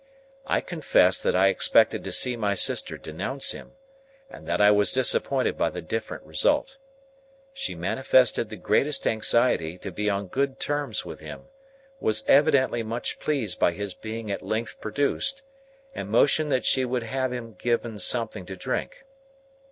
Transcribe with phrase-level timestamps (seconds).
[0.47, 3.73] I confess that I expected to see my sister denounce him,
[4.31, 6.79] and that I was disappointed by the different result.
[7.53, 11.43] She manifested the greatest anxiety to be on good terms with him,
[11.99, 15.43] was evidently much pleased by his being at length produced,
[15.93, 19.03] and motioned that she would have him given something to drink.